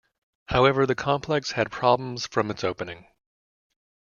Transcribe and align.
However, 0.47 0.87
the 0.87 0.95
complex 0.95 1.51
had 1.51 1.69
problems 1.71 2.25
from 2.25 2.49
its 2.49 2.63
opening. 2.63 3.05